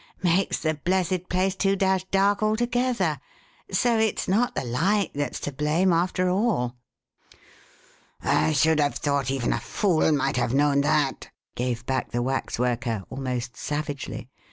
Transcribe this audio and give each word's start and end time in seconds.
Makes 0.23 0.61
the 0.61 0.73
blessed 0.73 1.29
place 1.29 1.55
too 1.55 1.75
dashed 1.75 2.09
dark 2.09 2.41
altogether; 2.41 3.19
so 3.71 3.99
it's 3.99 4.27
not 4.27 4.55
the 4.55 4.63
light 4.63 5.11
that's 5.13 5.39
to 5.41 5.51
blame 5.51 5.93
after 5.93 6.27
all." 6.27 6.75
"I 8.19 8.51
should 8.51 8.79
have 8.79 8.95
thought 8.95 9.29
even 9.29 9.53
a 9.53 9.59
fool 9.59 10.11
might 10.11 10.37
have 10.37 10.55
known 10.55 10.81
that!" 10.81 11.29
gave 11.53 11.85
back 11.85 12.09
the 12.09 12.23
waxworker, 12.23 13.03
almost 13.11 13.55
savagely. 13.55 14.27